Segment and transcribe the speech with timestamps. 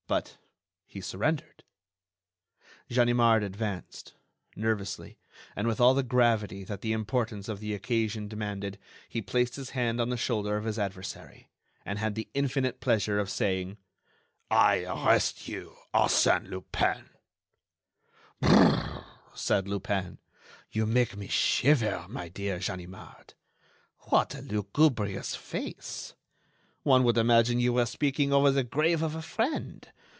[0.07, 0.35] But
[0.85, 1.63] he surrendered!
[2.89, 4.13] Ganimard advanced,
[4.57, 5.17] nervously,
[5.55, 8.77] and with all the gravity that the importance of the occasion demanded,
[9.07, 11.49] he placed his hand on the shoulder of his adversary,
[11.85, 13.77] and had the infinite pleasure of saying:
[14.49, 17.09] "I arrest you, Arsène Lupin."
[18.43, 20.17] "Brrr!" said Lupin,
[20.73, 23.33] "you make me shiver, my dear Ganimard.
[24.09, 26.15] What a lugubrious face!
[26.83, 29.87] One would imagine you were speaking over the grave of a friend.